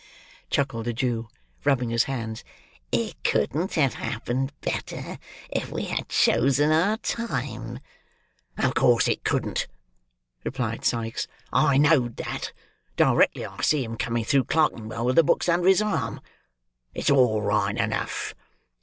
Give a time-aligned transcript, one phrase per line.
[0.01, 1.27] ha!" chuckled the Jew,
[1.63, 2.43] rubbing his hands,
[2.91, 5.19] "it couldn't have happened better,
[5.51, 7.77] if we had chosen our time!"
[8.57, 9.67] "Of course it couldn't,"
[10.43, 12.51] replied Sikes; "I know'd that,
[12.95, 16.19] directly I see him coming through Clerkenwell, with the books under his arm.
[16.95, 18.33] It's all right enough.